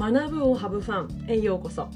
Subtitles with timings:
[0.00, 1.30] 学ぶをハブファン。
[1.30, 1.90] へようこそ。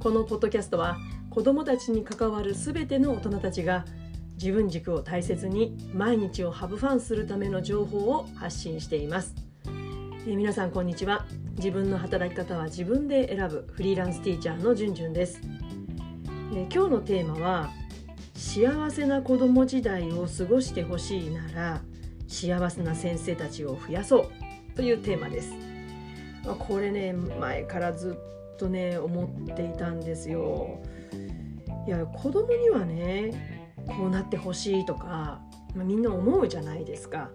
[0.00, 0.98] このポッドキャストは
[1.30, 3.84] 子どもたちに関わるすべての大人たちが
[4.32, 9.36] 自分軸を大切に毎日をハブファンするための情報を発信しています。
[9.68, 11.26] えー皆さんこんにちは。
[11.54, 15.40] 自分の働き方は自分で選ぶフリーランスティーチャーのじゅんじゅんです、
[16.52, 17.70] えー今日のテーマは
[18.34, 21.80] 幸せな子供時代を過ごしてほしいなら
[22.26, 24.22] 幸せな先生たちを増やそ
[24.72, 25.73] うというテーマです。
[26.52, 28.18] これね前からず
[28.54, 30.80] っとね思っていたんですよ
[31.86, 35.40] いや子供にはねこうなってほしいとか、
[35.74, 37.30] まあ、みんな思うじゃないですか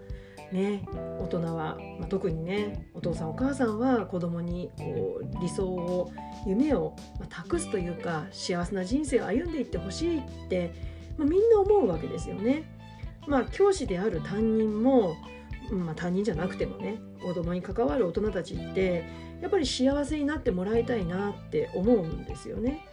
[0.51, 0.83] ね、
[1.19, 6.11] 大人は、まあ、特にねお父さんお母さんは子供にこう理想を
[6.47, 10.73] 夢を、まあ託すというか幸せな人生を歩んでいってほしいって、
[11.17, 12.63] まあ、みんな思うわけですよね。
[13.27, 15.15] まあ、教師である担任も、
[15.71, 19.05] まあ、担任じゃなくてもね子供に関わる大人たちって
[19.41, 22.85] やっぱり幸せになってもらいたいなって思うんですよね。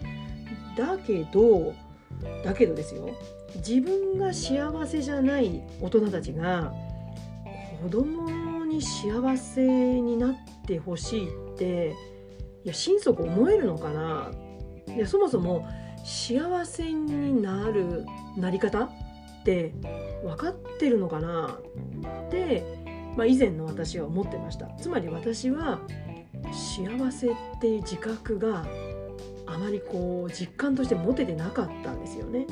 [0.76, 1.74] だけど
[2.44, 3.10] だけどですよ
[3.56, 6.72] 自分が幸せじゃない大人たちが
[7.82, 10.34] 子供に幸せになっ
[10.66, 11.94] てほしいって
[12.64, 14.30] いや心底思えるのかな
[14.94, 15.66] いやそもそも
[16.04, 18.90] 幸せになるなり方
[19.46, 19.72] って
[20.24, 21.60] 分かってるのかな？
[22.26, 22.64] って、
[23.16, 25.80] まあ、以前の私は思ってましたつまり私は
[26.52, 28.66] 幸せっていう自覚が
[29.46, 32.46] あまりこう実感として持ててなかったんですよね。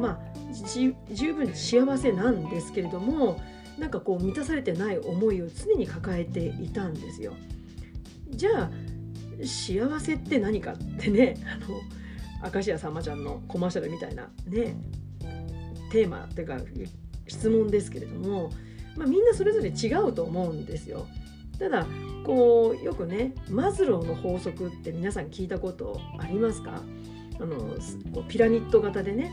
[0.00, 3.40] まあ十分幸せなんですけれども
[3.78, 7.34] なんかこう満たされてない思いを常に抱えていたんですよ。
[8.30, 8.70] じゃあ
[9.44, 14.76] 幸せって何かってねあの明石家さんまちゃんのコマーシャルみたいなね
[15.92, 16.56] テーマっていうか
[17.28, 18.50] 質問ですけれども、
[18.96, 21.06] まあ、みんなそれぞれ違うと思うんですよ。
[21.58, 21.86] ただ
[22.24, 26.82] こうよくねマズローの法則って皆さん聞いたことありますか？
[27.40, 27.56] あの
[28.12, 29.30] こうピラミッド型でね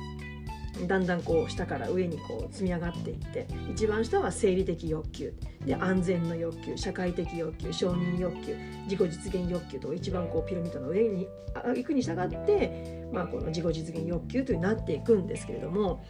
[0.88, 5.34] だんだんこう下から上にこう積み上がっていって一番下は生理的欲求
[5.66, 8.56] で安全の欲求社会的欲求承認欲求
[8.86, 11.28] 自己実現欲求と一番こうピラミッドの上に
[11.76, 16.02] 行くに従って、まあ、この自己実現欲求というになっていくんですけれども、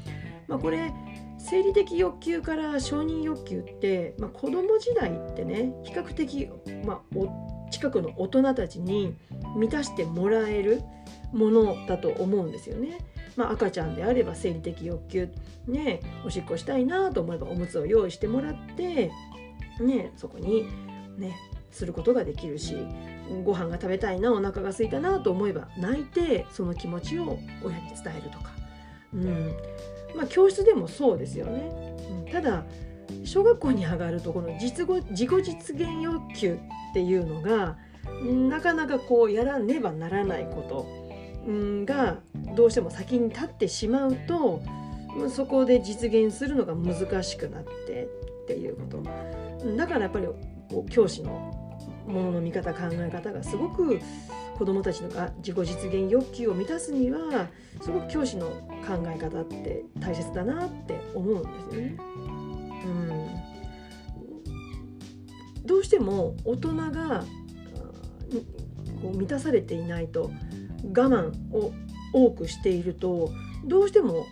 [0.49, 0.91] まあ、これ
[1.37, 6.49] 生理的欲求から承認欲求って、まあ、子供時代ってね比較的、
[6.83, 9.15] まあ、お近くの大人たちに
[9.55, 10.81] 満たしてもらえる
[11.31, 12.97] ものだと思うんですよね。
[13.35, 15.29] まあ、赤ちゃんであれば生理的欲求
[15.65, 19.11] ねおしっこしたいなと思えばおむつを用意してもらって
[19.79, 20.65] ねそこに
[21.17, 21.37] ね
[21.71, 22.75] することができるし
[23.45, 28.51] ご飯が食べたいなお腹が空いたなと思えば泣いてその気持ちを親に伝えるとか、
[29.13, 29.55] うん
[30.19, 31.71] まあ、教室でもそうですよね。
[32.25, 32.63] うんただ
[33.23, 37.77] 小学校に上がるとこの実語自己実現欲求っていうのが
[38.23, 40.85] なかなかこうやらねばならないこと
[41.85, 42.19] が
[42.55, 44.61] どうしても先に立ってしまうと
[45.29, 48.07] そこで実現するのが難しくなって
[48.43, 48.83] っていうこ
[49.63, 50.27] とだからやっぱり
[50.89, 51.31] 教師の
[52.07, 53.99] ものの見方考え方がすごく
[54.59, 57.47] 子どもたちのが自己実現欲求を満たすには
[57.81, 58.47] すごく教師の
[58.85, 61.97] 考え方って大切だなって思うんですよね。
[65.55, 67.23] うん、どうしても大人が
[69.01, 70.29] こう満たされていないと
[70.83, 71.71] 我慢を
[72.11, 73.31] 多くしていると
[73.63, 74.27] どうしても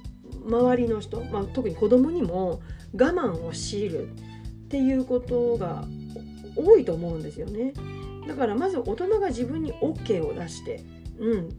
[0.46, 2.62] 周りの人、まあ、特に子供にも
[2.94, 5.86] 我慢を強いるっていうことが
[6.58, 7.72] 多いと思うんですよね。
[8.28, 10.84] だからまず大人が自分に OK を出して、
[11.20, 11.50] うん、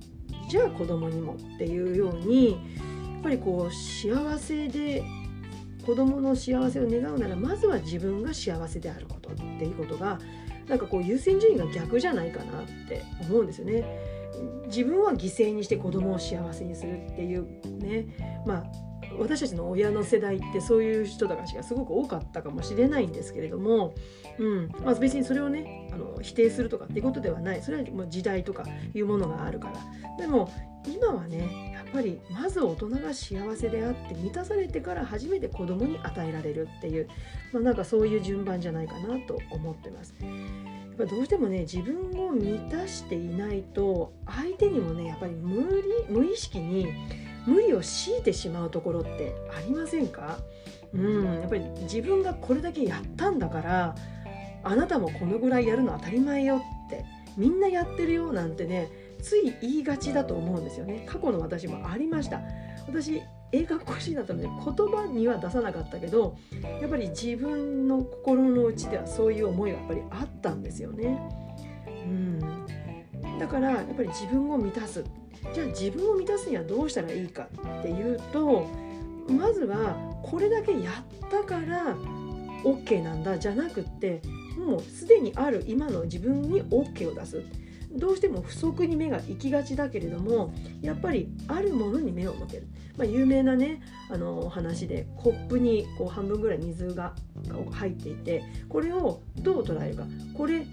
[0.48, 2.56] じゃあ子供にもっていうようにや
[3.20, 5.02] っぱりこう幸せで
[5.84, 10.18] 子供の幸せを願うならまずは自分が幸せであることっていうことが
[10.68, 13.84] なんかこう優先順位が逆じゃないかなって思うんですよね。
[14.66, 17.46] 自分は犠牲にして子供を幸せにするっていう
[17.78, 18.64] ねまあ
[19.18, 23.94] 私たちの親の世代ってそういう人たちがすごく多かったかもしれないんですけれども、
[24.38, 24.68] うん。
[24.84, 27.62] まあ、別にそれをねあの否定するとかっていうことではない。
[27.62, 29.78] それはもう時代とかいうものがあるから。
[30.18, 30.50] でも
[30.86, 37.08] 今はねやっぱりまず大人が幸せであって満たされてから初めて子供に与えられるっていう、
[37.52, 40.14] まあ、なんかそういう順番じゃないかなと思ってます。
[40.20, 46.88] やっぱどうしてもね自分を満たしていないと相手にもねやっぱり無理無意識に
[47.48, 50.38] 無理を強いてしまうところってありませんか？
[50.92, 51.40] うん。
[51.40, 53.94] やっぱり自分がこれだけやったんだから
[54.62, 57.04] あなたもこのぐらいやるの当たり前よって
[57.36, 58.88] みんなやってるよなんてね
[59.22, 61.04] つい言いがちだと思うんですよね。
[61.06, 62.40] 過去の私もありました。
[62.86, 63.22] 私
[63.52, 66.36] 映画講師だったので言葉には出さなかったけど
[66.82, 71.18] やっぱり自分の心の内ではそういう思いがやっぱりあったんですよね。
[71.86, 75.04] ううん、だからやっぱり自分を満たす
[75.54, 77.48] じゃあ自分を満たすにはどうしたらいいか
[77.78, 78.66] っていうと
[79.28, 80.90] まずはこれだけや
[81.26, 81.96] ったから
[82.64, 84.22] OK なんだじゃなくって
[84.58, 87.42] もうすでにある今の自分に OK を出す。
[87.90, 90.52] どうしても不足に目が行きがちだけれども
[90.82, 92.68] やっぱりあるものに目を向ける、
[92.98, 93.80] まあ、有名なね
[94.10, 97.14] あの話でコップにこう半分ぐらい水が
[97.72, 100.04] 入っていてこれをどう捉えるか。
[100.34, 100.66] これ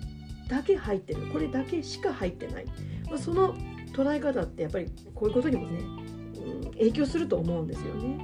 [0.49, 1.21] だけ入ってる。
[1.31, 2.65] これだけしか入ってない、
[3.09, 3.55] まあ、その
[3.95, 8.17] 捉え方ってやっぱりこういうことにもね、うん、影響すると思うんですよね。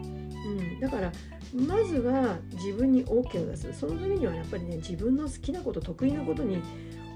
[0.45, 1.11] うん、だから
[1.53, 6.61] まずは自分に OK を出すそのためにはやっぱりね自分の好きなこと得意なことに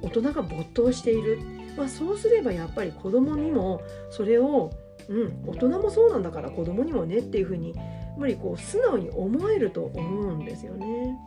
[0.01, 1.39] 大人が没頭している、
[1.77, 4.71] まあ、そうすればやっぱり子供にもそれを、
[5.09, 7.81] うん、大人もそうなんだから子供にもねっていうふうにや
[8.17, 11.17] っぱりこう素直に思えると思うんですよね。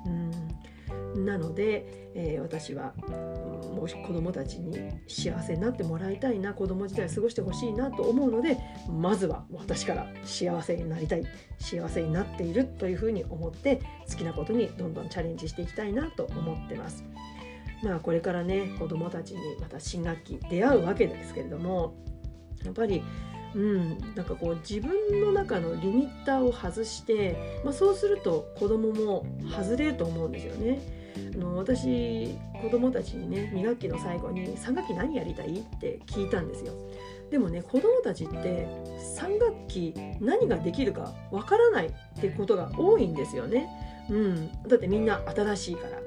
[1.14, 2.94] うん、なので、えー、私は
[3.75, 8.58] もし子供たちに幸せになってもらいたいな子供時代過ごしてほしいなと思うので
[8.88, 11.25] まずは私から幸せになりたい
[11.58, 17.05] 幸せになっているというふうに思って好きなことにどんどんチャレンジしていきたいなと思ってます。
[17.82, 21.94] まあこれからね子どもたちにまた新学期出会うわけですけれども
[22.64, 23.02] やっぱり
[23.54, 30.97] うん、なんかこう自分の中のリミッターを外して、まあ、そうすると子供も外れると思うんですよね。
[31.34, 36.72] あの私子供たちにね2学期の最後に3学期何やりたいって聞いたんですよ。
[37.30, 38.66] でもね子供たちって
[39.18, 43.68] 3学期何ができるかわからないってことが多いんですよね。
[44.10, 45.98] うん、だってみんな新しいから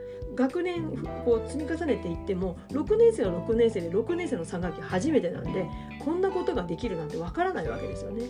[0.42, 0.92] 学年
[1.24, 5.68] こう積み重ねていっても6年生は6年生で6年生の3学期初めてなんで
[6.04, 8.24] こんなことができるなんてわからないわけですよね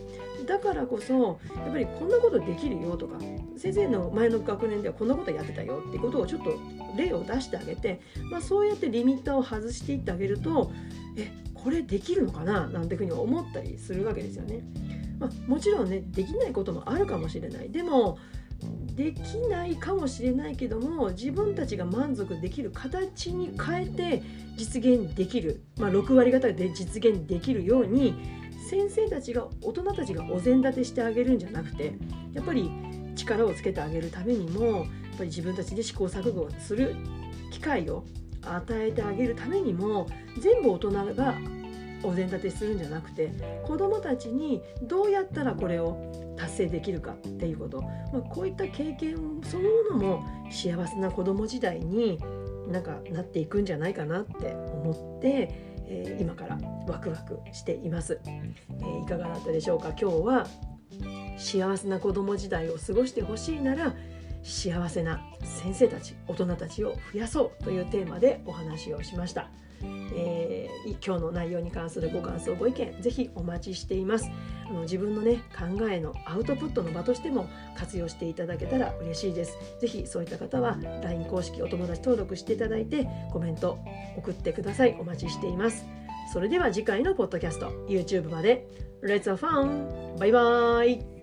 [0.45, 3.17] だからこそやっぱりこんなことできるよとか
[3.55, 6.59] 先生の前の学年ではこんなことやってたよってことをちょっと
[6.97, 10.71] 例を出してあげて、まあ、そうやってリミッターを外していってあげると
[11.17, 14.63] えこれできるのかななんていうふうに思ったりするわけですよね。
[15.19, 18.17] まあ、もちろんねできないこともあるかもしれないでも
[18.95, 24.23] できないかもしれないけども自分たちが満足できる形に変えて
[24.57, 28.15] 実現できる、まあ、6割方で実現できるように
[28.69, 31.93] 先生たちが大人たちがお膳立てしてあげるんじゃなくて
[32.33, 32.71] やっぱり
[33.15, 34.85] 力をつけてあげるためにもやっ
[35.17, 36.95] ぱり自分たちで試行錯誤する
[37.51, 38.03] 機会を
[38.43, 40.07] 与えてあげるためにも
[40.39, 41.35] 全部大人が
[42.03, 43.31] お膳立てするんじゃなくて
[43.63, 52.19] 子どもたちにどうやったらこれを達成できるかっていうこと、まあ、こういった経験そのものも幸せな子ども時代に
[52.67, 55.49] なんかなっていくんじゃないかなって思って、
[55.87, 56.57] えー、今から
[56.87, 59.89] ワクワクしています、えー、いかがだったでしょうか？
[59.89, 60.47] 今日は
[61.37, 63.93] 幸せな子ども時代を過ごしてほしいなら
[64.43, 69.49] 幸せな先生たち大人たちを増やそうというテーマでお話をしました。
[70.13, 74.29] えー、今日の内容に関するご感想ご意見ぜひお待ちしています。
[74.69, 79.57] あの自分のね考えのアウトプットの場としても活用していただけたら嬉しいです。
[79.79, 83.79] ぜひそういった方は LINE 公式お友達登録していただいてコメント
[84.17, 84.95] 送ってください。
[84.99, 85.85] お待ちしています。
[86.31, 88.67] それでは次回のポッドキャスト YouTube まで。
[89.01, 90.19] Let's have fun!
[90.19, 91.20] バイバーイ!